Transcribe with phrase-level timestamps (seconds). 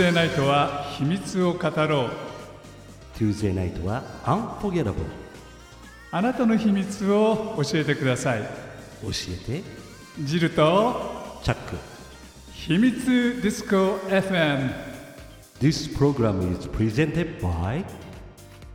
[0.00, 2.10] Tuesday ナイトは秘密を語ろう。
[3.18, 4.94] Tuesday ナイトは Unforgettable
[6.10, 8.40] あなたの秘密を教えてください。
[9.02, 9.08] 教
[9.52, 9.62] えて。
[10.24, 11.76] ジルとチャック。
[12.54, 14.70] 秘密ディスコ FM
[15.60, 17.84] This program is presented by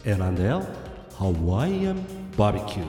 [0.03, 0.61] L&L
[1.17, 2.03] Hawaiian
[2.37, 2.85] Barbecue.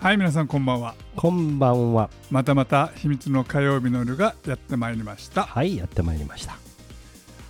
[0.00, 0.96] はい皆さんこんばんは。
[1.14, 2.10] こんばんは。
[2.28, 5.44] またまた秘密の火曜日の夜がやってまいりました。
[5.44, 6.65] はいやってまいりました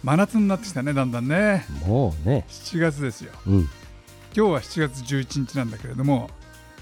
[0.07, 1.67] 真夏になってきたねだんだんね。
[1.85, 2.45] もうね。
[2.49, 3.33] 7月ですよ。
[3.45, 3.61] うん。
[3.63, 3.69] 今
[4.33, 6.31] 日は7月11日なんだけれども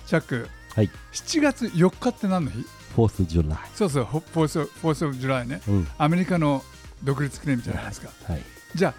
[0.05, 0.91] チャックはい。
[1.15, 5.63] 7月4日って何の日？4th July そうそうフォフォースフォースオブジュライね。
[5.67, 5.89] うん。
[5.97, 6.63] アメリカの
[7.03, 8.11] 独立記念日じゃないですか。
[8.31, 8.43] はい。
[8.75, 8.95] じゃあ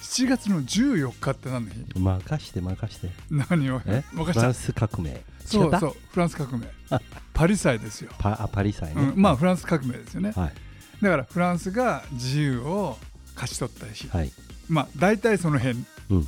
[0.00, 1.84] 7月の14日って何の日？
[1.94, 3.10] 任して任して。
[3.30, 3.82] 何を？
[3.84, 4.02] え？
[4.14, 4.40] 任した？
[4.40, 5.22] フランス革命。
[5.44, 6.66] そうそうフランス革命。
[7.34, 10.32] パリ祭ですよ、パあパリ祭ね、うん、まあフランス革命ですよね。
[10.34, 10.52] はい。
[11.02, 12.96] だからフランスが自由を
[13.38, 14.32] 勝ち取った日、はい。
[14.68, 15.84] まあ大体その辺。
[16.10, 16.26] うん。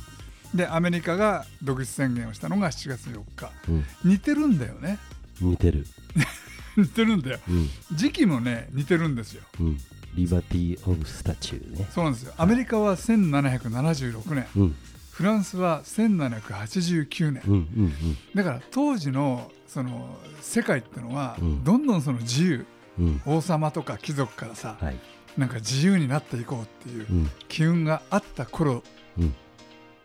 [0.53, 3.51] でアメリカが独立宣言をしたのが7月4日。
[3.69, 3.85] うん。
[4.03, 4.97] 似てるんだよね。
[5.39, 5.85] 似てる。
[6.77, 7.39] 似てるんだよ。
[7.49, 7.69] うん。
[7.93, 9.43] 時期もね似てるんですよ。
[9.59, 9.77] うん。
[10.15, 11.87] リバティ・オブ・スタチューね。
[11.93, 12.33] そうなんですよ。
[12.37, 14.45] アメリカは1776年。
[14.55, 14.75] うん。
[15.11, 17.43] フランスは1789年。
[17.45, 21.63] うんうんだから当時のその世界ってのはうん。
[21.63, 22.65] どんどんその自由。
[22.99, 23.37] うんうん。
[23.37, 24.99] 王様とか貴族からさはい
[25.37, 27.29] なんか自由になっていこうっていううん。
[27.47, 28.83] 機運があった頃
[29.17, 29.33] うん。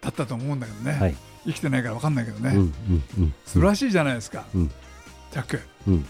[0.00, 1.16] だったと思うんだけどね、はい。
[1.46, 2.72] 生きてないから分かんないけどね、うんうん
[3.18, 4.68] うん素晴らしいじゃないですか、うん。
[4.68, 5.60] ジャック。
[5.88, 6.06] うん。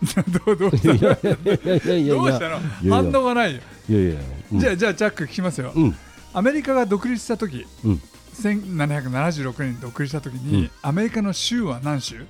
[0.46, 2.48] どうどうした？
[2.48, 2.60] の？
[2.88, 4.20] 反応がないよ、いやいや
[4.52, 4.60] うん。
[4.60, 5.96] じゃあじゃあジャック聞きますよ、うん。
[6.32, 8.02] アメリカが独立した時、うん。
[8.34, 10.70] 1776年に独立した時に、うん。
[10.82, 12.24] アメリカの州は何州？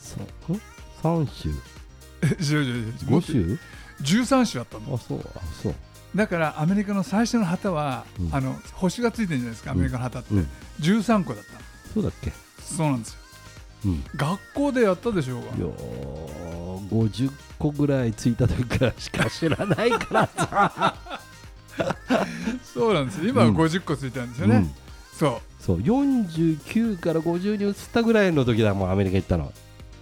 [0.00, 0.16] そ
[1.02, 1.50] 三州？
[2.40, 2.94] 違う違う違う。
[3.10, 3.58] 五州？
[4.02, 4.94] 13州あったの。
[4.94, 5.74] あそうあそう。
[6.14, 8.34] だからアメリカの最初の旗は、うん。
[8.34, 10.48] あの星がついてるんじゃないですかアメリカの旗って、うん。
[10.80, 11.58] 13個だったの。
[11.92, 12.32] そうだっけ？
[12.62, 13.18] そうなんですよ。
[13.86, 14.04] うん。
[14.16, 15.42] 学校でやったでしょうが。
[15.42, 20.26] いやー50個ぐらいついた時からしか知らないから。
[20.36, 20.94] さ
[22.62, 23.28] そうなんですよ。
[23.30, 23.56] 今はうん。
[23.56, 24.70] 50個ついてるんですよね、うん。
[25.18, 25.78] そそう。
[25.80, 29.44] 49から50に移ったぐらいの時だもんアメリカ行ったの。
[29.46, 29.52] う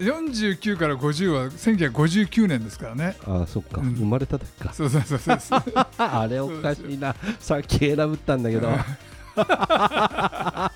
[0.02, 3.16] 49から50は1959年ですからね。
[3.24, 3.94] あそっか、うん。
[3.94, 4.72] 生まれた時か。
[4.72, 5.62] そうそうそうそう
[5.98, 7.14] あれおかしいな。
[7.38, 8.68] さっき選ぶったんだけど。
[9.36, 10.70] ま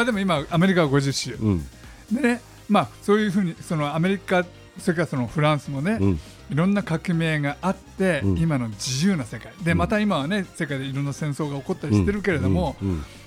[0.00, 1.66] あでも今アメリカは50州うん。
[2.12, 4.44] でねまあそういうふうにそのアメリカ
[4.78, 6.20] それからそのフランスもね、うん。
[6.50, 8.38] いろんな革命があって、うん。
[8.38, 9.52] 今の自由な世界。
[9.62, 9.78] でうん。
[9.78, 12.76] また今はね世界でいろんな戦争が起こったりしてるけれども、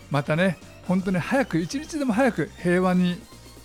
[0.09, 3.22] またね本当に早く一日でも早く平和に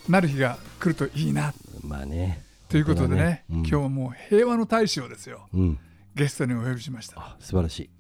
[0.09, 1.53] なる日が来るといいな
[1.83, 2.43] まあね。
[2.69, 3.45] ということでねね。
[3.51, 3.57] うん。
[3.59, 5.49] 今日はもう平和の大使をですよ。
[5.53, 5.79] うん。
[6.15, 7.21] ゲストにお呼びしました。
[7.21, 7.91] あ素晴らしい。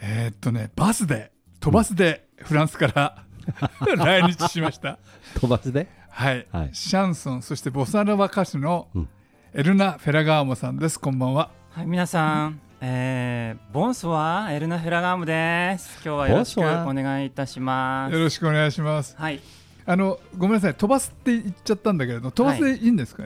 [0.00, 3.24] えーっとねバスで飛ばすでフランスから
[3.96, 4.98] 来日しました。
[5.34, 5.88] 飛ばすで？
[6.10, 6.70] はい、はい。
[6.74, 9.08] シャンソンそしてボサノバ歌手のうん。
[9.54, 11.00] エルナ・フェラガーモさんです。
[11.00, 11.50] こんばんは。
[11.70, 15.94] はい、皆さん、えー、ボンソワエルナ・フェラガームです。
[16.04, 16.62] 今日はよろしくお
[16.92, 18.12] 願いいたします。
[18.12, 18.18] よ。
[18.18, 19.16] ろしくお願いします。
[19.16, 19.40] はい、
[19.86, 23.22] あのごめんなさい飛ばすって言っちゃったんだけれど飛ばすでいいんですか、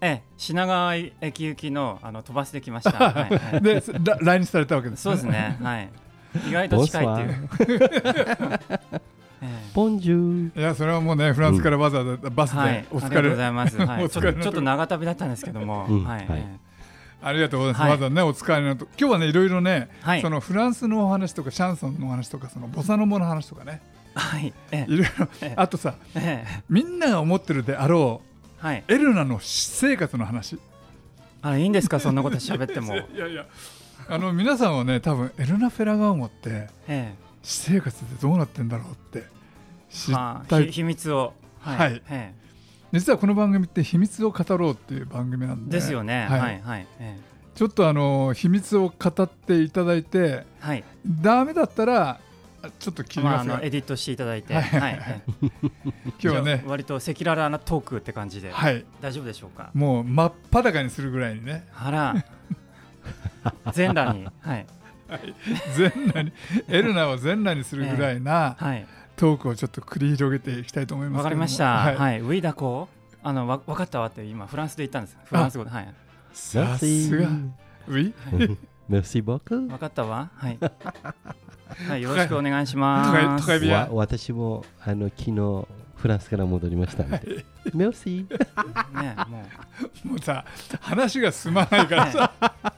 [0.00, 2.92] えー、品川駅行きのあの飛ばしてきました。
[2.92, 3.38] はい。
[3.38, 5.58] はい、でら来日されたわけです、そうですね。
[5.62, 5.88] はい。
[6.48, 7.80] 意外と近いっていう。
[9.42, 10.60] えボンジュー。
[10.60, 12.72] いやそれはもうねフランスからわざわざバスーはい。
[12.72, 13.78] で、おありがとうご疲れ、ざいます。
[13.78, 16.04] はおい、ちょっと長旅だったんですけども、うん。
[16.04, 16.40] はい、はい。
[16.40, 16.58] え
[17.22, 17.90] ありがとうございます、はい。
[17.92, 20.20] わざわざねお疲れのと今日はねいろいろね、はい。
[20.20, 23.80] そのフランスのお話とかシャンソンのお話とかそのボサノボの話とかね。
[23.92, 25.28] ーはい、えいろいろ。
[25.42, 25.54] ええ。
[25.56, 25.94] あとさ
[26.68, 28.84] みんなが思ってるであろー、はい。
[28.88, 30.58] うエルナの私生活の話。
[31.42, 32.96] あ、いいんですか、そんなこと喋っても。
[33.14, 33.46] いやいや
[34.08, 39.26] あの皆さんはね多分エルナ・フェラガーモってえ私生活でどうなってんだろうって
[39.90, 41.32] 知ー、っはあ、たいひ秘密を。
[41.60, 42.02] はい。
[42.08, 42.32] え
[42.92, 45.78] 実はこの番組って秘密を語ろうっていう番組なんー、で。
[45.78, 46.26] ですよね。
[46.30, 46.40] はい。
[46.40, 47.18] はい、はい、え
[47.54, 50.84] ちょっとあの秘密を語っていただいてー、はい。
[51.06, 52.20] ダメだったらあ
[52.78, 54.94] ちょっと切りますが、あのエディットしていただいて、ははい。
[54.94, 55.22] い、はい。
[55.42, 56.64] 今日はね。
[56.66, 58.84] あ割と赤裸々なトークって感じで、はい。
[59.00, 59.70] 大丈夫でしょうか？
[59.74, 61.66] もう真っ裸にするぐらいにね。
[61.74, 62.24] あら、
[63.72, 64.66] 全裸に、はい、
[65.76, 66.32] 全裸に。
[66.68, 68.86] エルナを全裸にするぐらいなはい、
[69.16, 71.64] トークをちょっと繰り広げていきたいと思いますわかりました。
[71.66, 72.16] ははい。
[72.16, 72.88] い、ウィダコ、
[73.22, 75.18] あの、わ、わかったわって、今フランスで言ったんです。
[75.24, 75.94] フランス語で、はい、
[76.32, 77.28] さすが。
[77.88, 78.12] ウィ？
[78.88, 80.58] メルシーボクわかったわ、はい。
[81.88, 83.50] はい、よろしくお願いします。
[83.92, 85.66] 私もあの昨日
[85.96, 87.44] フランスから戻りましたんで。
[87.74, 89.02] メルシー。
[89.02, 89.44] ね、も
[90.04, 90.44] う、 もうさ
[90.80, 92.32] 話が進まないからさ。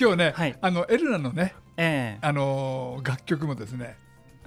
[0.00, 0.56] 今日ね、はい。
[0.60, 2.26] あのエルナのね、ええ。
[2.26, 3.96] あのー楽曲もですね、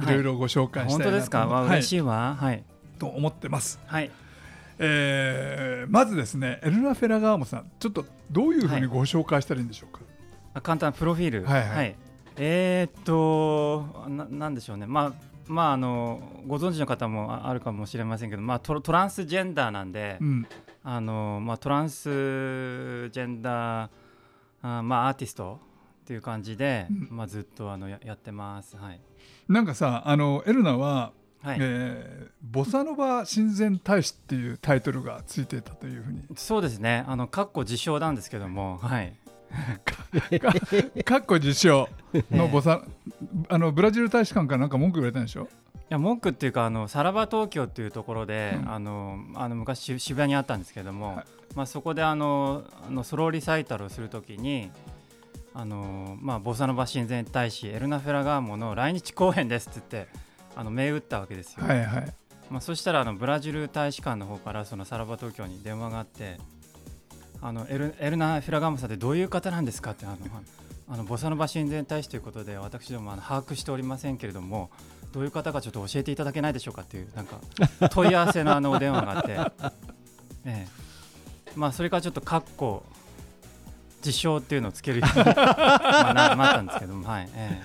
[0.01, 0.15] いはい。
[0.15, 1.47] ろいろご紹介した本当いなと,、ですか？
[1.47, 1.67] はい。
[1.69, 2.35] 嬉しいわ。
[2.39, 2.63] はい。
[2.99, 3.79] と思ってます。
[3.85, 4.09] はい。
[4.79, 9.99] えーまずですね、エルナ・フェラガーモさん、ちょっとどういうふうにご紹介したらいいんでしょうか？
[10.53, 11.45] あ簡単なプロフィール。
[11.45, 11.67] はい。
[11.69, 11.95] はい
[12.37, 14.85] えーっとななんでしょうね。
[14.85, 15.13] まあ
[15.47, 20.47] まああのご存知の方もああるかもしれませんけど、まあ、トトランスジェンダーなんで、うん、
[20.83, 22.09] あのまあ、トランス
[23.09, 23.89] ジェンダー
[24.65, 25.59] あ、まあ、アーティスト
[26.03, 27.17] っていう感じで、うん。
[27.17, 28.77] まあ、ずっとあのややってます。
[28.77, 28.99] はい。
[29.47, 31.57] なんかさ、あのエルナは、はい。
[31.59, 37.03] えーボサノバ親善大使っていうタイトルがついていたというふうに、そうですね。
[37.07, 39.13] あのかっこ自称なんですけども、はい、
[41.03, 41.89] かっこ自称
[42.31, 42.81] のボサ、
[43.49, 45.43] あのブラジル大使館からなんか文句言われたんでしょ？
[45.43, 45.47] い
[45.89, 51.25] や文句っていうかあのさらば東京っていうところで、うんあのあの昔し渋谷にあったんですけども、はい
[51.55, 54.71] まあ、そこであのあのソロリサイタルをするときに
[55.53, 60.11] あの、まあ、ボサノバ親善大使エルナ・フェラガーモの来日公演ですって言って
[60.55, 62.13] あの銘打ったわけですよ、はいはい。
[62.49, 66.39] まあ、そしたらあのブラジル大使館の方からそのさらば東京に電話があって
[67.47, 70.17] あのエルエルナ・フェラガーモさんってどういう方なんですかってあの
[70.89, 74.71] あのボサノバ親善大使ということで私どもあの把握しておりませんけれども
[75.13, 77.39] どういう方かちょっと教えていただけないでしょうかっていうなんか
[77.91, 79.31] 問い合わせのあのお電話があって、
[80.45, 82.83] ええ、まあそれからちょっとカッコ
[83.97, 87.61] 自称っていうのをつけるように まあななったんですけどもはい、え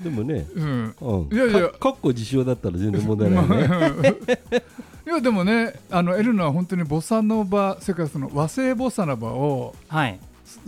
[0.00, 0.96] でもね、うん。
[1.00, 1.68] うん、いやいや。
[1.68, 4.14] かかっこ自称だったら全然問題ないね。
[5.06, 9.74] いやでもねあのエルナは本当にボサノバそれからその和製ボサノバを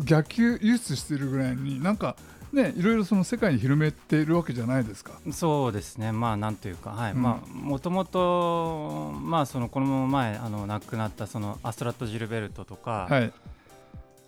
[0.05, 2.17] 逆輸出してるぐらいになんか
[2.53, 5.12] ねいろいろその世界に広めているわけじゃないですか。
[5.33, 7.23] そうですね、まあなんというか、はい、うん。
[7.23, 13.33] まあもともと、まあそのこの前あの亡くなったそのアストラット・ジルベルトとか、はい。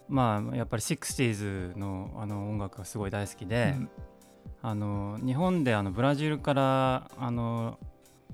[0.09, 3.89] まあやっぱり 60s のあの音楽がすごい大好きで、うん。
[4.63, 7.79] あの日本であのブラジルからあの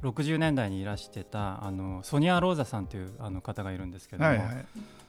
[0.04, 4.66] 60年代にいらしてたあのソニア・ローザさんというあの方がいるんですけども、はいはい。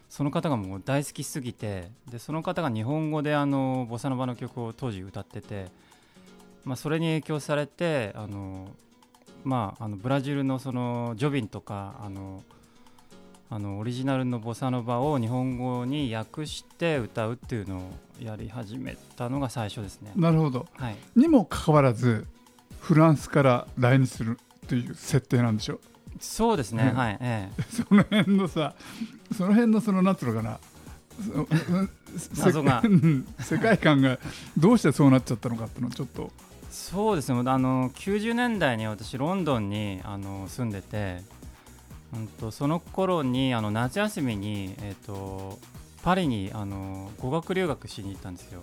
[0.10, 5.66] その方がもう大好きすぎてでその方が日本語であのボサノバの曲を当時歌ってて、
[6.64, 8.70] まあ、それに影響されてあの、
[9.44, 12.44] まあ、あのブラジルのそのジョビンとかあの
[13.50, 20.12] あのオリジナルのボサノバを日本語に訳して歌うっていうのをやり始めたのが最初ですね。
[20.16, 20.66] なるほど。
[20.78, 22.26] はい、にもかかわらず
[22.80, 25.80] フランスから来日するという設定なんでしょ？
[26.20, 26.98] そうですね、うん。
[26.98, 28.76] はい、ええ、 その辺のさ
[29.36, 30.60] その辺のそのなんつうのかな？
[32.38, 32.82] 謎が。
[32.84, 33.28] うん。
[33.40, 34.20] 世界観が
[34.58, 36.32] どうしてそうなっちゃったのかっていうのをちょっと。
[36.70, 37.40] そうですね。
[37.50, 41.22] あの90年代に私ロンドンにあの住んでて、
[42.14, 45.58] うん、とその頃にあの夏休みに、えー、と
[46.04, 48.62] パリにあの語学留学しに行ったんですよ。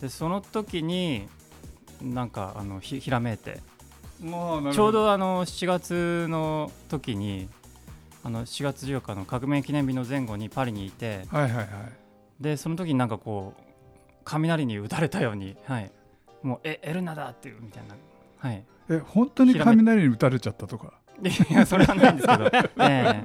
[0.00, 1.28] でその時に
[2.02, 3.60] なんかあのひひらめいて
[4.20, 7.48] ちょうどあの7月の時に
[8.24, 11.66] あの4月14日の革命記念日の前後にパリにいてはいはいはい。
[12.40, 13.62] でその時になんかこう
[14.24, 15.92] 雷に打たれたように、はい、
[16.42, 17.94] もうえエルナだっていうみたいな、
[18.38, 20.94] はい、え本当に雷に打たれちゃったとか？
[21.22, 23.24] いやそれはないんですけど、ええ。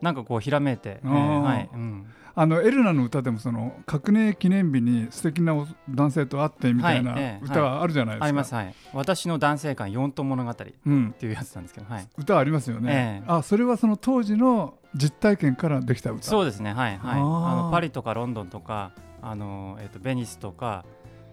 [0.00, 1.40] なんかこうひらめいて、えー。
[1.40, 1.68] はい。
[1.72, 2.06] うん、
[2.40, 8.74] あのエルナの歌でもその革命記念日に素敵なお男性と会ってみたいなはいええ歌があるじゃないですか、ありますはい。
[8.92, 13.28] 私の男性観四頭物語ってうん、いうやつなんですけど、はい、歌ありますよね、ええ。
[13.28, 16.22] あそれはその当時の実体験からできた歌。
[16.22, 17.18] そうですねはいはい。
[17.18, 20.84] あのパリとかロンドンとかあの、えっとベニスとか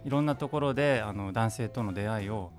[0.06, 2.52] いろんなところであの男性との出会いを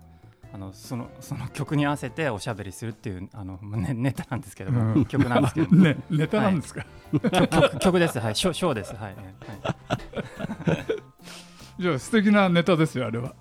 [0.56, 5.04] あのそのその曲に合わせておしゃべりするっていうあの、ね、ネタなんですけども、うん。
[5.04, 5.68] 曲なんですけど。
[5.70, 8.18] も ねネタなんですか、曲曲曲です。
[8.18, 8.34] はい。
[8.34, 8.94] ショショーです。
[8.94, 10.84] はい、はい、
[11.82, 13.34] じゃあ素敵なネタですよあれは、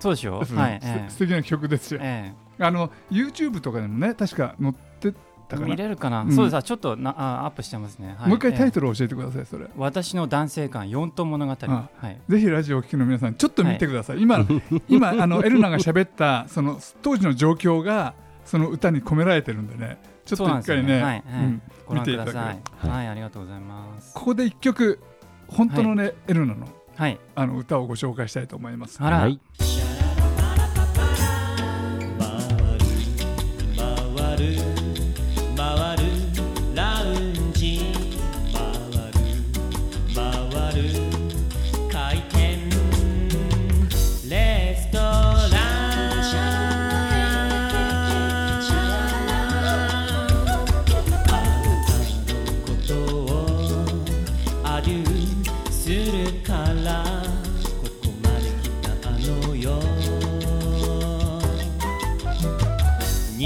[0.00, 0.56] そうでしょうん。
[0.58, 2.64] はい、素敵な曲ですよ、ええ。
[2.64, 5.14] あの YouTube とかでもね確か載って
[5.46, 6.32] たかな見れるかな、うん。
[6.34, 6.56] そうです。
[6.56, 8.28] あちょっとなあアップしてますね、はい。
[8.28, 9.66] もう一回タイル、トル教えてくださいそれ。
[9.76, 14.46] 私の男性観四頭物語、あはい、ぜひラジオをお聞きの皆さんちょっと見てください、今
[14.88, 19.98] 今あのエルナが喋ったその当時の状況がその歌に込められてるんでね。
[20.24, 20.94] ちょっと一回ねね。
[20.94, 21.22] はいはい。
[21.24, 21.62] うん。
[21.86, 24.12] ご覧くだ見ていたださいけはい、ありがとうございます。
[24.14, 25.00] ここで一曲
[25.46, 27.18] 本当のね、エルナのはい。
[27.34, 28.98] あの歌をご紹介したいと思います。
[29.00, 29.38] あら、はい。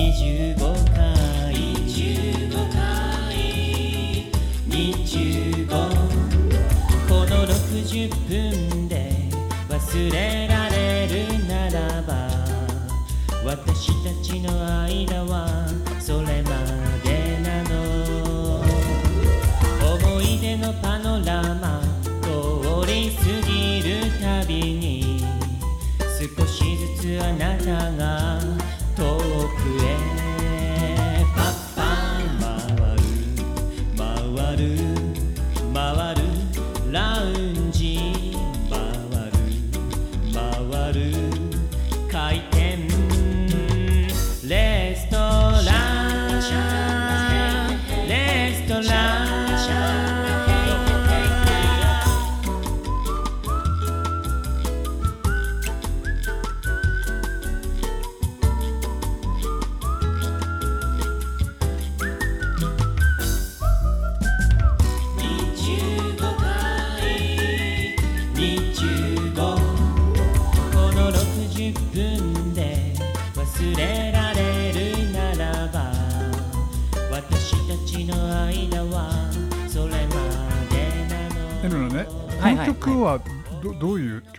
[0.00, 0.56] 25
[0.94, 1.10] 回。
[2.00, 3.36] 25回
[4.70, 5.68] 25
[7.06, 9.28] この60分で
[9.68, 12.30] 忘れられるならば
[13.44, 14.50] 私たちの
[14.84, 15.49] 間は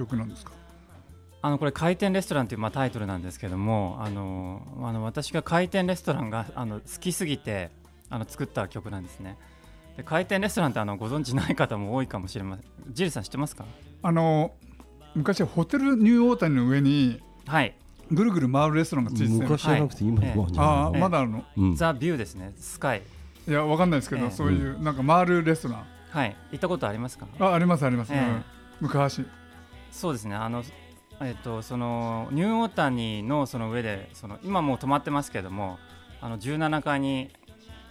[0.01, 0.51] 曲なんですか？
[1.43, 7.71] あのこれ回転レストランというまあタイトルなんですけどもあのあの私が回転レストランがあの好きすぎて
[8.09, 9.37] あの作った曲なんですね。
[9.97, 12.93] で回転レストランってあのご存知ない方も多いかもしれません。
[12.93, 13.65] ジルさん知ってますか？
[14.03, 14.53] あの
[15.15, 17.75] 昔はホテルニューオータニの上にはい。
[18.11, 20.31] ぐるぐる回るレストランがついてて昔じゃなくて今はい。
[20.33, 21.43] 今じゃないああええまだあるの？
[21.57, 21.75] うん。
[21.75, 22.53] ザ・ビューですね。
[22.57, 23.01] スカイ。
[23.47, 24.31] いやわかんないですけど、ええ。
[24.31, 25.85] そういうなんか回るレストラン。
[26.11, 26.35] はい。
[26.51, 27.25] 行ったことありますか？
[27.39, 28.19] あありますあります、ええ。
[28.19, 28.43] うん。
[28.81, 29.25] 昔
[29.91, 30.35] そうですね。
[30.35, 30.63] あの
[31.21, 35.77] えっとそのニューオータニのその上でその今もう止まってますけども
[36.19, 37.29] あの17階に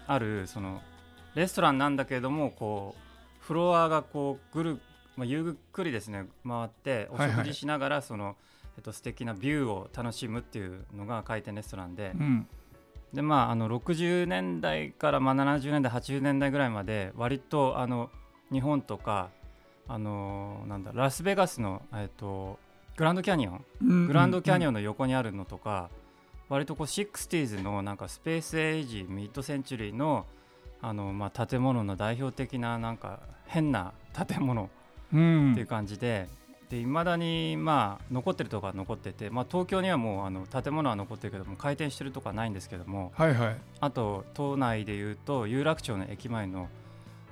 [0.07, 0.80] あるその
[1.35, 4.80] レストランなんだけれどもこうフロアがこうぐる、
[5.16, 7.37] まあ、ゆっくりですね回っておはいはい。
[7.37, 8.37] 食事しながらその、
[8.76, 12.47] えっと素敵なビューを楽しむっていうのが回転レストランで、うん。
[13.12, 18.11] でまああの60年代からまあ70年代80年代ぐらいまで割とあの
[18.52, 19.30] 日本とか
[19.92, 22.61] あのなんだラスベガスのえっと
[22.97, 25.90] グランドキャニオンうんグランドキャニオン、ンの横にあるのとか、
[26.49, 30.26] 割とこう 60s のなんかスペースエイジミッドセンチュリーの
[30.80, 33.92] あの、まあ、建物の代表的ななんか変な
[34.28, 34.70] 建物
[35.12, 35.52] うん。
[35.52, 36.28] っていう感じで。
[36.68, 43.56] で未だにまあ残ってるとこは残ってて、まあ、東京にはもうあの建物は残ってるけども回転してるとこはないんですけどもはいはい。
[43.80, 46.68] あと都内でいうと有楽町の駅前の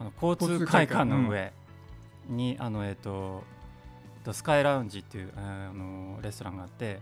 [0.01, 1.53] あの交交通会館の上
[2.29, 3.43] に、あのえっ、と
[4.29, 6.99] とスカイラウンジっていう、えーあのレストランがあって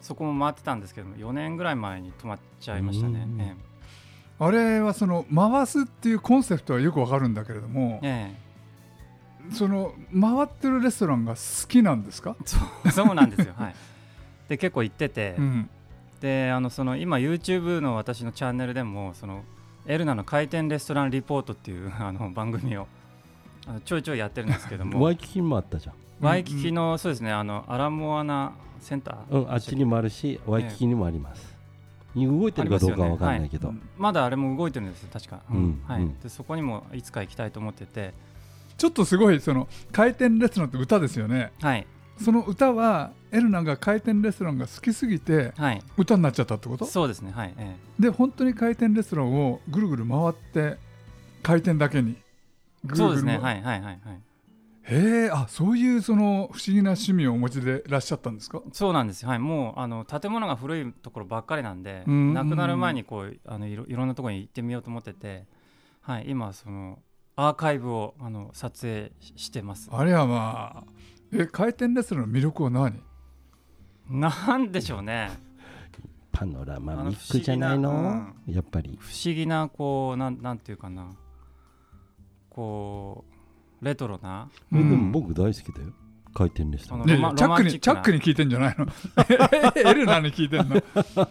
[0.00, 3.26] そこも回ってたんですけども4年ぐらい前に止まっちゃいましたね。
[3.26, 3.56] うんえ
[4.42, 9.54] あれはその回すっていうコンセプトはよくわかるんだけれどもええ。
[9.54, 13.52] その回ってるレストランが好きなんですか、え そうそうなんですよ。
[13.56, 13.74] はい、
[14.48, 15.68] で結構行ってて、うん、
[16.20, 19.44] であのその今 YouTube の私のチャンネルでもその
[19.86, 22.86] エルナの回転レストランリポートっていうあの番組を
[23.84, 25.00] ちょいちょいやってるんですけども。
[25.00, 25.94] ワイキキにもあったじゃん。
[26.20, 31.48] ワイキキの、そうですねあのアラモアナセンター、うん、あっちにもあるし、ワイキキにもあります。
[32.16, 35.82] 動いてるかどうかは分かんないけど、まだあれも動いてるんですよ確か、うん。
[35.86, 36.02] はい。
[36.02, 36.20] うん。
[36.20, 38.12] でそこにもいつか行きたいと思ってて。
[38.76, 41.52] ちょっとすごいその回転レストランって歌ですよね。
[41.60, 41.86] はい。
[42.18, 45.82] その歌はエルナが回転レストランが好きすぎてはい。
[45.96, 46.84] 歌になっちゃったってこと？
[46.86, 47.76] そうですねはい、え。
[47.98, 50.78] で本当に回転レストランをぐるぐる回って
[51.42, 52.16] 回転だけに
[52.94, 53.38] そうですね。
[53.42, 54.20] 回はいはいはいはい。
[54.82, 58.62] へえあそういうその不思議な趣味をお持ちでいらっしゃったんですか？
[58.72, 59.28] そうなんですよ。
[59.28, 59.38] はい。
[59.38, 62.34] もうあの建物が古いところばっかりなんでうん。
[62.34, 65.44] 亡くなる前にこうあのいろいろんなところに行ってみようと思ってて
[66.00, 66.26] はい。
[66.28, 66.98] 今はその
[67.36, 69.88] アーカイブをあの撮影ししてます。
[69.92, 70.84] あれはまあ
[71.32, 73.02] え回転レストランの魅力は何？
[74.08, 75.30] なんでしょうね。
[76.32, 78.96] パノラマミックじゃないの、不思やっぱり。
[79.00, 81.10] 不思議なこうなんなんていうかな
[82.50, 83.24] こ
[83.80, 84.48] うレトロな。
[84.72, 85.10] えでうん。
[85.12, 85.92] も僕大好きだよ、
[86.34, 87.02] 回転レストラン。
[87.02, 87.06] あ。
[87.06, 88.86] のロマねチャックにチャックに聞いてんじゃないの？
[89.90, 90.82] エルナに聞いてんの？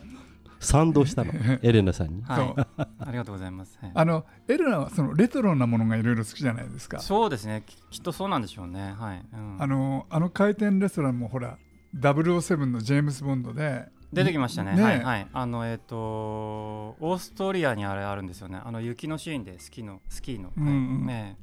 [0.59, 1.31] 賛同したの、
[1.63, 2.21] エレナさんに。
[2.23, 2.43] は
[2.77, 2.83] い。
[2.99, 3.91] ありがとうございます、はい。
[3.93, 6.99] あのエルナはそのレトロなものがいろいろ好きじゃないですか？
[6.99, 7.63] そうですね。
[7.65, 8.93] ききっとそうなんでしょうね。
[8.99, 9.55] はい、うん。
[9.57, 11.57] あのあの回転レストランもほら
[11.95, 14.75] 007のジェームス・ボンドで出てきましたね。
[14.75, 14.83] ね。
[14.83, 15.27] はいはい。
[15.31, 18.59] あのえっ、とオーストリアにあれあるんですよね。
[18.63, 21.05] あの雪のシーンでスキーのスキーの、うんうん。
[21.05, 21.15] はい。
[21.15, 21.37] ね。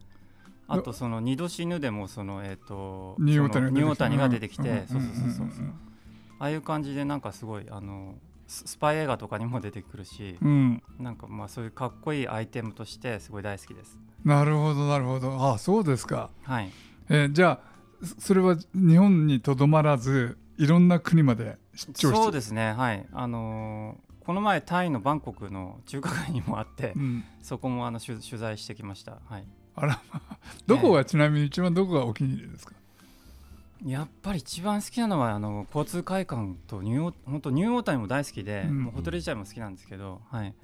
[0.69, 5.67] あとその二度死ぬでもそのえっ、とニューオータニューオータニが出てきて、うんそうそうそうそう
[6.39, 8.15] ああいう感じでなんかすごいあの
[8.49, 10.83] ススパイ映画とかにも出てくるし、うん。
[10.99, 13.99] うんなんかまあそういうかっこいいアイテムとしてすごい大好きです。
[14.25, 15.53] なるほどなるほど。
[15.53, 16.31] あそうですか。
[16.43, 16.73] はい。
[17.09, 22.17] えーじゃあそそれは日本にとどまらずいろんな国まで出張して。
[22.17, 22.73] そうですね。
[22.73, 23.07] はい。
[23.13, 29.19] あのーこの前タイのバンコクの中華街にもあって、うん、そこもあの取取材してきました。
[29.25, 29.47] はい。
[29.77, 32.75] あらまあどこがちなみに一番どこがお気に入りですか、
[33.85, 40.55] やっぱり一番好きなのはあの交通会館とニュー本当ニューオータニも大好きで、うんもうホテル自体も好きなんですけど、はい、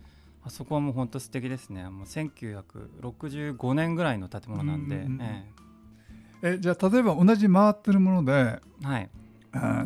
[0.44, 1.88] あそこはもう本当素敵ですね。
[1.88, 5.44] もう1965年ぐらいの建物なんで、うんえ
[6.42, 6.58] え。
[6.58, 8.32] じゃあ例えば同じ回ってるもので
[8.82, 9.10] えはい、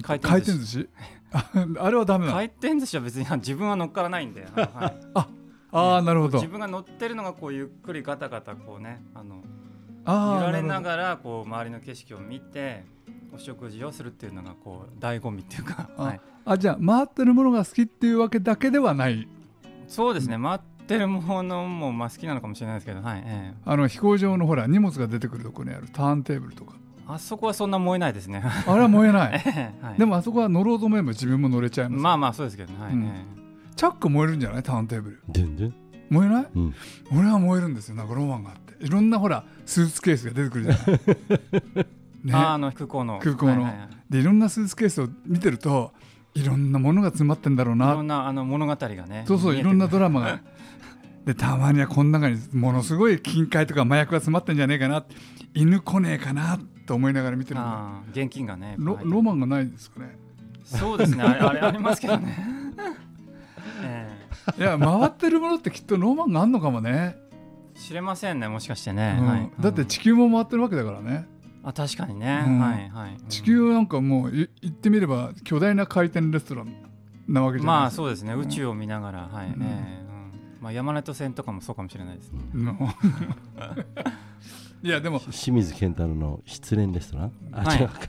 [0.02, 0.88] 回回転寿司？
[1.32, 4.96] ああれはダメ回転寿司は別に自分は乗っからないんで、あのはい。
[5.72, 6.38] ああなるほど。
[6.38, 9.42] 自分が乗ってるのがこうゆっくりガタガタこうねあの
[10.04, 12.84] あー揺られなるがらこう周りの景色を見て
[13.34, 19.28] お食事をするっていうのがこう醍醐味っていうか、あはい、あじゃあ回ってるものが好きっていうわけだけではない？
[19.88, 20.38] そうですね。
[20.40, 26.74] 回ってるものもまあ好きなのかもしれないですけど、はいええ、あの飛行場のほら荷物が出てくるところにあるターンテーブルとか
[27.08, 28.42] あそこはそんな燃えないですね。
[28.44, 29.32] あれは燃えない。
[29.80, 32.82] はい、でもあそこは乗ろうと思えば自分も乗れちゃいます、まあまあそうですけどね。
[32.82, 32.92] はい。
[32.92, 33.04] うん。
[33.04, 33.24] え
[33.76, 34.62] チャック燃えるんじゃない？
[34.62, 35.22] ターンテーブル。
[35.28, 35.74] ドゥンドゥン
[36.10, 36.46] 燃えない？
[36.54, 36.74] うん。
[37.12, 37.94] 俺は燃えるんですよ。
[37.94, 38.84] なんかロマンがあって。
[38.84, 41.00] いろんなほらスーツケースが出てくるじゃない？
[41.74, 41.86] え
[42.24, 42.34] ね。
[42.34, 43.18] ああの空港の。
[43.20, 43.52] 空港の。
[43.52, 43.88] はいはいはい。
[44.10, 45.92] でいろんなスーツケースを見てると
[46.34, 49.24] いろんなものが詰まってんだろういなろんなあの物語がね。
[49.26, 50.40] そうそういろんなドララマが。
[51.26, 55.04] でたまにはこの中にものすごい金塊とか麻薬が詰まってんじゃねえかな。
[55.54, 58.76] 犬来ねえかなと思いながら見てるんだああ現金がね。
[58.78, 59.04] ロはい。
[59.04, 60.16] ロマンがないですかね。
[60.64, 61.22] そうですね。
[61.22, 62.38] あれありますけどね。
[63.82, 64.08] え
[64.58, 67.26] いや回ってるものってきっとロマンがあるのかもね、え
[67.78, 69.16] 知れませんねもしかしてね。
[69.20, 69.26] うん。
[69.26, 71.26] はい、だって地球も回ってるわけだからね。
[71.62, 72.44] あ確かにね。
[72.46, 72.58] うん。
[72.60, 73.16] はいはい。
[73.28, 76.72] 地球なんかもうい言ってみれば巨大な回転レストラン
[77.28, 78.34] なわけじゃないまあうそうですね。
[78.34, 78.38] ん。
[78.38, 79.28] 宇宙を見ながら。
[79.30, 79.48] はい。
[79.48, 79.62] うん。
[79.62, 80.04] ええ。
[80.58, 80.62] うん。
[80.62, 82.40] まあ山手線とかもそうかもしれないですね。
[84.82, 87.32] のいやでも清水健太郎の失恋レストラン？
[87.52, 87.78] あ、はい。
[87.80, 88.00] 違うか。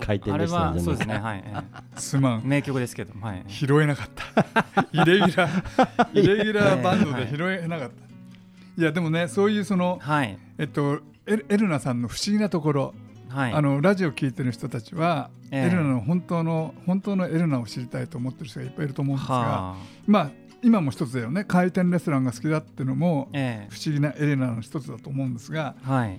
[0.00, 1.14] 回転あれレストランはそうですね。
[1.14, 1.64] じゃないかはい。
[1.96, 2.42] えすまん。
[2.44, 3.44] え名曲ですけどはい。
[3.46, 4.84] 拾えなかった。
[4.92, 10.38] イレギュラーイレギュラーバンドで拾えなかった、い、やでもねそういうそのはい。
[10.58, 12.94] えっとエルエルナさんの不思議なところ、
[13.28, 13.52] はい。
[13.52, 15.66] あのラジオ聞いてる人たちは、ええ。
[15.66, 19.76] エルナの本当の本当のエルナを知りたいと思ってる人がいっぱいいると思うんですが、はあ。
[20.06, 20.30] まあ
[20.62, 21.44] 今も一つだよね。
[21.44, 26.18] 回転レストランが好きだっていうのもえ不思議なエレナの一つだと思うんですがえはい。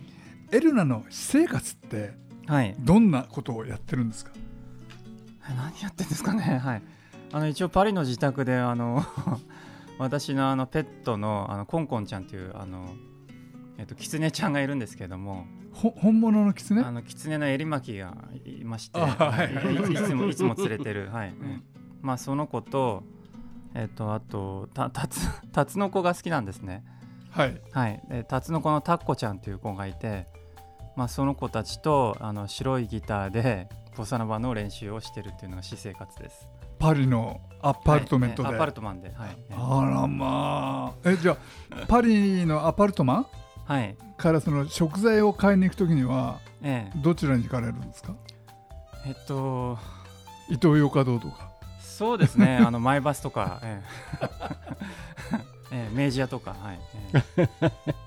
[0.52, 2.14] エルナの私生活って
[2.48, 2.76] はい。
[2.80, 4.32] どんなことをやってるんですか？
[5.50, 6.42] え何やってんですかね。
[6.64, 6.82] はい。
[7.32, 9.04] あの一応パリの自宅であの
[9.98, 12.94] 私のあのペットのあのコンコンちゃんっていうあの
[13.78, 19.54] えっとキツネちゃんがいるんですけども、ほ本物のキツネあのキツネの襟巻きがいまして、あはい。
[19.56, 21.10] はいいいつもいつも連れてる。
[21.12, 21.34] はい。
[22.02, 23.04] まあその子と
[23.76, 25.20] えっとあとたたつ
[25.52, 26.84] タツノコが好きなんですね。
[27.32, 27.62] はい。
[27.72, 30.28] はい、でタツノコのタッコちゃんという子がいて、
[30.96, 36.48] まあ、その子たちとあの白いギターでボサノバの練習をしてるっていうのが私生活です。
[36.78, 38.54] パリのアパルトメントで、はい。
[38.54, 41.10] えアパルトマンで、はい、えあらまあ。
[41.10, 41.38] えじゃ
[41.72, 43.26] あパリのアパルトマン？
[43.66, 47.00] はい、からその食材を買いに行くときにはええ。
[47.00, 48.14] どちらに行かれるんですか？
[49.08, 49.80] えっと
[50.50, 51.53] 伊東洋華堂とか
[51.98, 52.58] そうですね。
[52.66, 53.82] あのマイバスとか、え
[54.22, 54.28] え。
[55.76, 56.80] ええ明治屋とか、はい。
[57.38, 57.50] え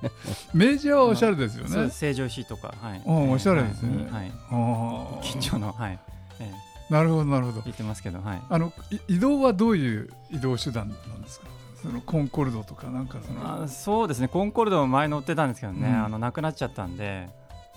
[0.03, 0.11] え。
[0.55, 1.90] 明治屋はおしゃれですよね。
[1.90, 3.03] 成城石井とか、はい。
[3.07, 4.05] あおしゃれですね。
[4.11, 4.12] はい。
[4.12, 4.33] はい。
[4.51, 5.99] あ近所の、はい。
[6.40, 6.55] ええ。
[6.90, 7.62] あなるほどなるほど。
[7.62, 11.46] 言ってますけど、はい、あのい移動はどういう移動手段なんですか？
[11.83, 13.62] そのコンコルドとかなんかその。
[13.64, 14.29] あそうですね。
[14.29, 16.05] コンコルドも前乗ってたんですけどね、うん。
[16.05, 17.29] あのなくなっちゃったんで、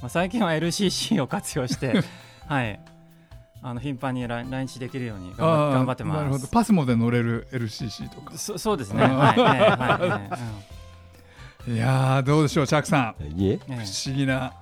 [0.01, 2.01] まあ、最近は LCC を活用して
[2.47, 2.79] はい
[3.61, 6.17] あの頻繁に来来日できるように頑張ってます。
[6.19, 6.47] なるほど。
[6.47, 8.37] パスモで乗れる LCC とか。
[8.37, 9.03] そそうですね。
[11.67, 13.23] い、やーどうでしょうチャックさん。
[13.37, 13.57] いえ。
[13.57, 13.83] 不思
[14.15, 14.53] 議な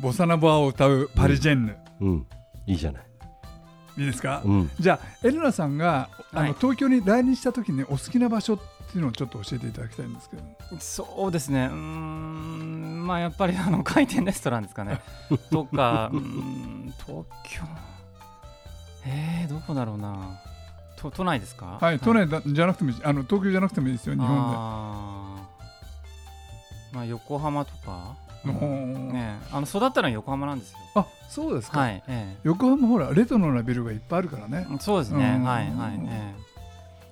[0.00, 2.26] ボサノバを歌うパリジェンヌ、うん。
[2.66, 3.02] いいじゃない。
[3.96, 4.70] いいですか、うん。
[4.78, 6.54] じゃあエルナさんがあの、はい。
[6.60, 8.58] 東京に来日した時にお好きな場所っ
[8.90, 10.42] ていうのをちょっと教えていただきたいんですけど。
[10.80, 11.66] そうですね。
[11.66, 13.06] うーん。
[13.06, 15.00] まあやっぱりあの回転レストランですかね。
[15.50, 16.92] とかうーん。
[17.06, 17.62] 東京？
[19.06, 20.38] えー、どこだろうな。
[20.96, 21.78] 都都内ですか？
[21.80, 26.94] はい、都内だじゃなくてもあの東京じゃなくてもいいですよ日本あー。
[26.94, 28.92] まあ横浜とか、で、うん。
[28.94, 29.48] のねえ。
[29.52, 30.78] あの育ったのは横浜なんですよ。
[30.94, 34.66] あそうですか、はい、え横浜ほらレトロなビルがいっぱいあるからね。
[34.72, 35.36] え、そうですね。
[35.38, 35.44] うん。
[35.44, 36.34] はいはいえ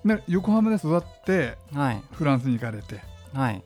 [0.07, 2.02] で横浜で育ってえはい。
[2.12, 3.00] フランスに行かれて。
[3.35, 3.62] はい。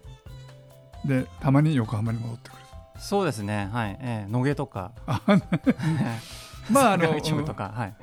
[1.05, 2.59] でたまに横浜に戻ってくる。
[2.99, 3.69] そうですね。
[3.73, 4.33] はいええ。
[4.33, 4.91] 野毛とか。
[5.07, 5.21] あ
[6.71, 7.73] まああの 一部とか。
[7.75, 7.95] はい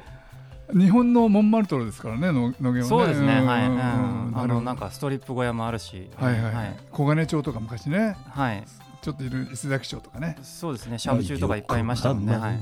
[0.74, 2.84] 日本のモンマルトルですからねの野毛はね。
[2.84, 6.10] そうですねんはい、あのなんかストリップ小屋もあるし。
[6.16, 6.78] はいはい、はい。
[6.92, 8.16] 小金町とか昔ね。
[8.30, 8.64] はい。
[9.02, 10.38] ちょっといる伊勢崎町とかね。
[10.42, 10.98] そうですね。
[10.98, 12.36] シャブ中とかいっぱいいましたもんね。
[12.36, 12.60] はい。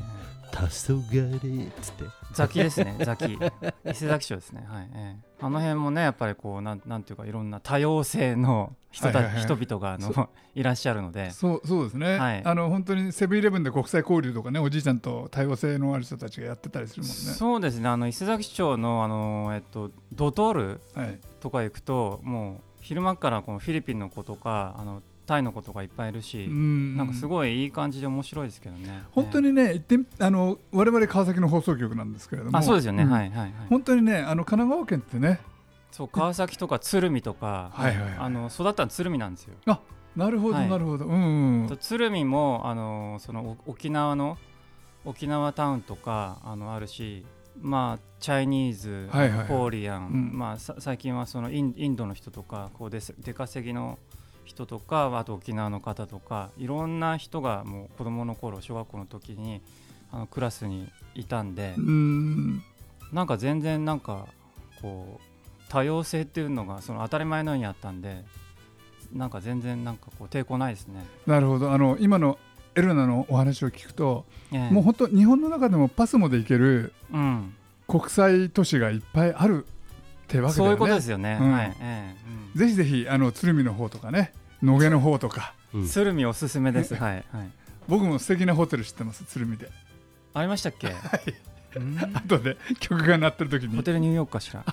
[0.51, 3.25] 黄昏っつってザキですね、ザキ。
[3.25, 3.37] 伊
[3.85, 4.65] 勢崎町ですね。
[4.67, 9.43] はい、ええあの辺もね、やっぱりこう、なん、なんていうか、いろんな多様性の人た、はいはいはい。
[9.43, 11.31] 人々が、あの、いらっしゃるので。
[11.31, 12.41] そうそうですね、はい。
[12.45, 17.15] あの本当にセブンイレブンで国際交流とかねおじいちゃんと多様性のある人たちがやってたりするもんね。
[17.15, 21.19] そうですね、あの伊勢崎町の、あの、えっと、ドトールはい。
[21.39, 22.73] とか行くと、もう。
[22.83, 26.45] 昼間から、このフィリピンの子とか、あの、タイの子とかいっぱいいるし。
[26.45, 29.03] うんなんかすごいいい感じで面白いですけどね。
[29.11, 29.43] 本当に。
[29.49, 33.53] にね行ってみあの我々川崎の放送局なんですけれどもあ、そうですよね、んはい、はい、はい。
[33.69, 35.41] 本当にねあの神奈川県ってね
[35.91, 39.53] そう、川崎とか鶴見とか、はいはいはいあの、育ったの鶴見なんですよ。
[40.15, 44.37] なるほど、はいなるほどうん、うんと鶴見もあのそのお沖縄の
[45.05, 47.25] 沖縄タウンとかあのあるし
[47.59, 53.97] まあチャイニーズ、はいはいはいコーリアン、うんまあさ最近はそのインインドの人とかこう出せ出稼ぎの
[54.53, 59.61] 人とかあと沖縄の方とかいろんな人がもう子供の頃小学校の時に
[60.11, 62.63] あのクラスにいたんでうん。
[63.11, 64.27] なんか全然なんか
[64.81, 68.23] こう多様性っていうのがその当たり前のようにあったんで
[69.11, 71.05] なんか全然なんかこう抵抗ないですね。
[71.27, 71.71] なるほど。
[71.71, 72.37] あの今の
[72.75, 74.71] エルナのお話を聞くと、ええ。
[74.71, 77.53] もう本当日本の中でもパスモで行けるうん。
[77.87, 80.67] 国際都市がいっぱいあるってわけだよね。
[80.67, 81.37] そういうことですよね。
[81.39, 81.51] うん。
[81.51, 81.77] はい。
[81.79, 82.15] え
[82.55, 82.57] え。
[82.57, 86.95] ぜひぜひあの鶴見の方とかね野毛の方とかうん鶴見おすすめです。
[86.95, 87.25] はい。
[87.31, 87.49] はい。
[87.87, 89.69] 僕も素敵なホテル知ってます鶴見で
[90.33, 90.87] ありましたっけ？
[91.75, 94.63] うん後で曲が鳴ってる時にホテルニューヨークかしら。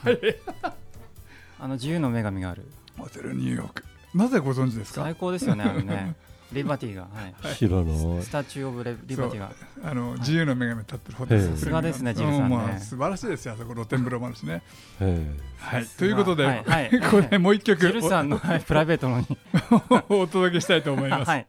[1.59, 2.65] あの自由の女神がある。
[2.97, 5.03] ホテルニューヨークなぜご存知ですか？
[5.03, 5.65] 最高ですよね。
[5.65, 6.15] あのね。
[6.53, 7.03] リバティが。
[7.03, 7.09] は
[7.53, 7.57] い。
[7.57, 9.53] 知らないスタチューオブレリバティが。
[9.83, 14.63] あの自由の女神立ってるホテルさすがですねうジルさんねまあ素晴らしいですよあそこ露天風呂もあるしね
[15.01, 15.27] え
[15.59, 19.27] はいということで、はいはいこれもう一曲ジルさんのはいプライベートのに。
[20.09, 21.47] お お届けしたいと思います、はい。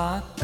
[0.00, 0.39] 赤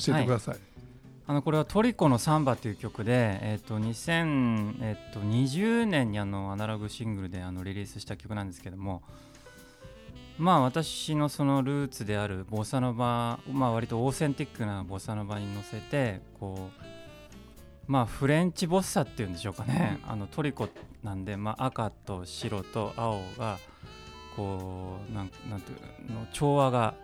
[0.00, 0.56] 教えてください、
[1.26, 9.02] あのこれはトリコのサンバという曲で、えっと2000えっと20年にあのアナログシングルであのリリースした曲なんですけども
[10.38, 16.82] まあ私のそのルーツであるボサノバ、まあ、割とオーセンティックなボサノバに乗せてこう
[17.90, 20.68] まあフレンチボッサっていうんでしょうかね、あのトリコ
[21.02, 23.58] なんで、まあ、赤と白と青が
[24.36, 26.94] こうなんなんていうの調和が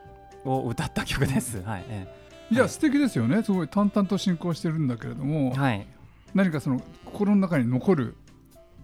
[0.44, 1.62] を歌った曲です。
[1.62, 2.23] はいええ。
[2.50, 2.68] いや、はい。
[2.68, 3.42] 素敵ですよね。
[3.42, 5.87] すごい淡々と進行してるんだけれども、はい。
[6.35, 8.16] 何かその心の中に残る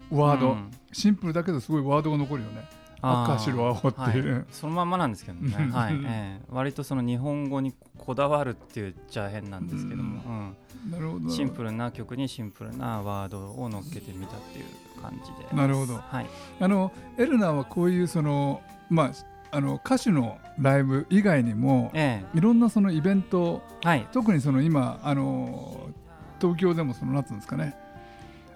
[0.09, 0.71] ワード、うん。
[0.91, 2.67] シンプルだけどすごいワードが残るよね。
[3.01, 5.95] 赤白青っていう、はい、そのまんまなんですけどね、う んはい。
[5.95, 6.41] ええ。
[6.49, 10.53] 割とその日本語にこだわるって言っちゃ変なんですけども、
[10.89, 11.25] なるほど。
[11.25, 15.55] うんシンプルな曲にシンプルなワードを乗っけてみたっていう感じで。
[15.55, 15.95] なるほど。
[15.95, 16.27] はい、
[16.59, 19.11] あのエルナーはこういうそのまあ
[19.51, 24.07] あの歌手のライブ以外にもえいろんなそのイベントえはい。
[24.11, 25.89] 特にその今あの
[26.39, 27.75] 東京でもそのなんつうんですかね。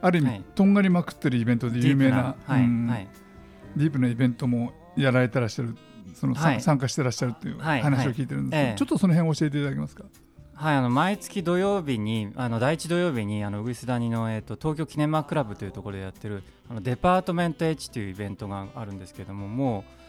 [0.01, 0.43] ある意味、はい。
[0.55, 2.88] とんがりまくってるイベントで有名なディープはい、うん。
[2.88, 3.08] はい。
[3.75, 5.75] ディープなイベントもやられてらっしゃる
[6.13, 6.62] その、さはい。
[6.62, 10.03] 参加してらっしゃるっていうはい話を聞いてるんですけど、ちょっとその辺を教えていただけますか？
[10.53, 20.05] はい、あの毎月土曜日にあの第一土曜日にあのウグイス谷の、えー、と東京キネマクラブというところでやってるあのデパートメント H というイベントがあるんですけどももう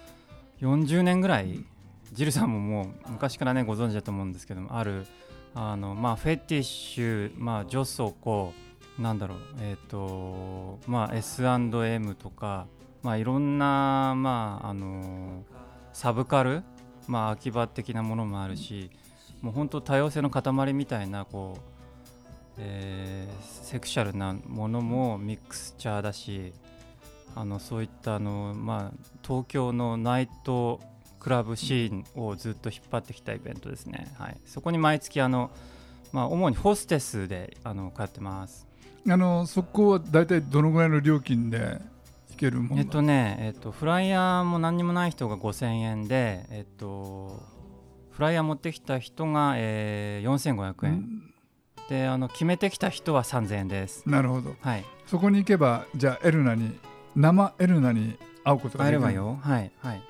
[0.60, 1.64] 40年ぐらい
[2.12, 5.06] ジルさんももう昔からねご存知だと思うんですけどもある
[5.54, 8.52] あの、まあ、フェティッシュ、まあ、ジョソコ
[8.98, 12.66] なんだろうえっ、とまあ S&M とか、
[13.02, 15.44] まあ、いろんな、まああの
[15.92, 16.62] サブカル、
[17.06, 18.90] まあ、秋葉的なものもあるし、
[19.40, 21.60] もう本当多様性の塊みたいなこう、
[22.58, 26.52] えーセクシャルなものもミクスチャーだし
[27.36, 30.80] あのそういったあの、まあ、東京のナイト
[31.20, 35.50] クラブシーンをずっと引っ張ってきたイベントですね、はい、そこに毎月あの、
[36.12, 38.66] まあ、主にホステスであの通ってます。
[39.08, 41.80] あのそこは大体どのぐらいの料金で
[42.30, 47.40] 行けるものえっとね、えっと、フライヤーも何にもない人が5000円で、えっと、
[48.10, 51.22] フライヤー持ってきた人が、えー、4500円、
[51.88, 54.08] であの決めてきた人は3000円です。
[54.08, 54.56] なるほど。
[54.60, 56.78] はい、そこに行けばじゃあエルナに
[57.16, 59.38] 生エルナに会うことができる会えればよ。
[59.42, 60.02] はい、はい。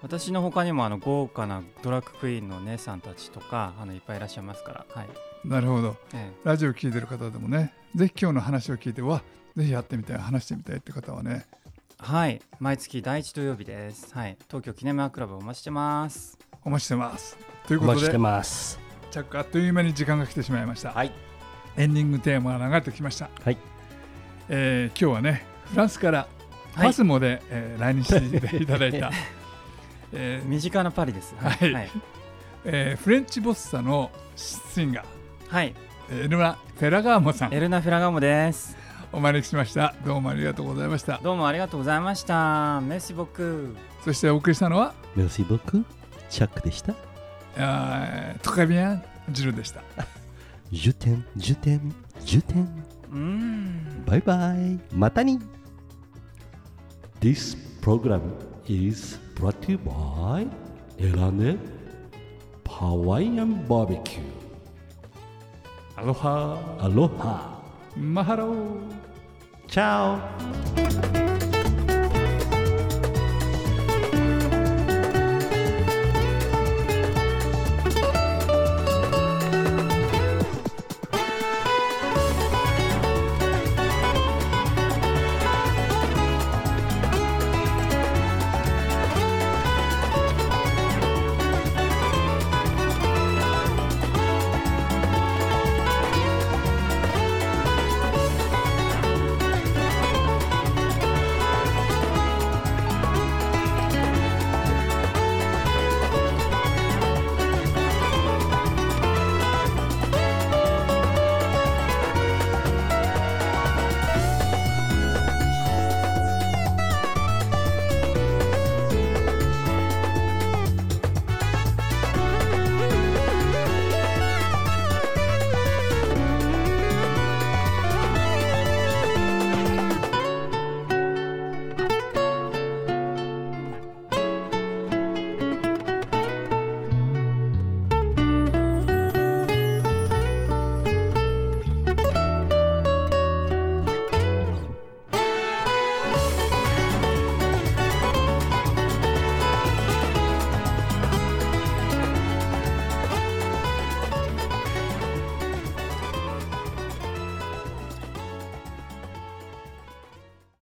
[0.00, 5.08] 私の他にもあの豪華なドラッグクイーンの姉さんたちとかあのいっぱいいらっしゃいますから、はい。
[5.44, 5.96] なるほど。
[6.14, 9.22] えラジオ聞いてる方でもねぜひ今日の話を聞いてわ
[9.56, 11.46] ぜひやってみたい話してみたいって方はね。
[11.52, 11.58] え
[11.98, 14.14] はい、毎月第一土曜日です。
[14.14, 16.38] はい、東京キネマクラブお待ちしてます。
[16.64, 17.36] お待ちしてます。
[17.66, 18.78] というお待ちしてことでます。
[19.10, 21.12] チャックあっという間に時間が来てしまいました、はい。
[21.76, 23.58] エンディングテーマが流れてきました、はい。
[24.48, 26.37] えー今日はねフランスからはい
[26.74, 29.10] パスモで、えー来日していただいた、
[30.12, 31.34] えー身近なパリです。
[31.38, 31.72] はい。
[31.72, 31.90] はい、
[32.64, 35.04] えーフレンチボッサのシンガー。
[35.48, 35.74] はい、
[36.10, 37.54] エルナ・フェラガーモさん。
[37.54, 38.76] エルナフェラガモです。
[39.12, 39.94] お招きしました。
[40.04, 41.18] どうもありがとうございました。
[41.22, 42.80] どうもありがとうございました。
[42.82, 43.74] メッシボク。
[44.04, 44.92] そしてお送りしたのは？
[45.16, 45.84] メルシーボク？
[46.28, 46.92] チャックでした？
[47.56, 49.02] あートカビアン？
[49.30, 49.80] ジルでした。
[50.72, 52.62] 10点10点10点
[53.10, 54.04] うーん。
[54.06, 54.78] バイバイ。
[54.94, 55.40] またに
[57.20, 58.22] This program
[58.68, 60.46] is brought to you by
[61.00, 61.58] Elane
[62.68, 64.22] Hawaiian Barbecue
[65.96, 67.58] アロハ Aloha
[67.96, 68.78] マハロー
[69.66, 71.17] Ciao